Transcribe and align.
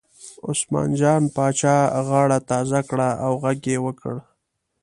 عثمان 0.49 0.89
جان 0.99 1.23
پاچا 1.35 1.75
غاړه 2.07 2.39
تازه 2.49 2.79
کړه 2.89 3.09
او 3.25 3.31
غږ 3.43 3.59
یې 3.71 3.77
وکړ. 3.85 4.15